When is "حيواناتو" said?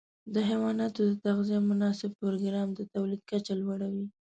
0.49-1.01